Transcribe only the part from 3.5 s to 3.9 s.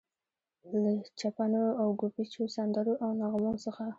څخه.